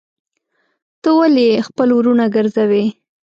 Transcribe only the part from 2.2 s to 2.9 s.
ګرځوې.